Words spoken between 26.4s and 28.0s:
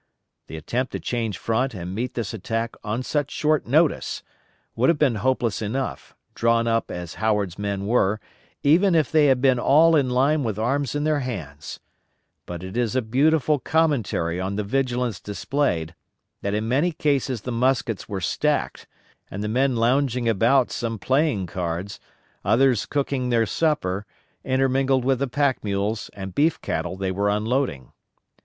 cattle they were unloading.